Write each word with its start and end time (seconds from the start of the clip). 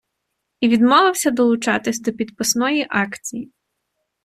І 0.59 0.67
відмовився 0.69 1.31
долучатися 1.31 2.01
до 2.03 2.13
підписної 2.17 2.87
акції. 2.89 3.51